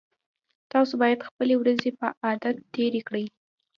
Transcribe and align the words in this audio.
تاسو 0.73 0.93
باید 1.01 1.25
خپلې 1.27 1.55
ورځې 1.57 1.89
په 1.99 2.05
عبادت 2.15 2.55
تیرې 2.73 3.01
کړئ 3.07 3.25